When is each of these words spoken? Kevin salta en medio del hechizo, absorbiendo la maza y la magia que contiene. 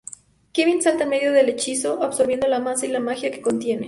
Kevin 0.53 0.81
salta 0.81 1.03
en 1.03 1.09
medio 1.11 1.31
del 1.31 1.49
hechizo, 1.49 2.01
absorbiendo 2.01 2.47
la 2.47 2.57
maza 2.57 2.87
y 2.87 2.89
la 2.89 2.99
magia 2.99 3.29
que 3.29 3.39
contiene. 3.39 3.79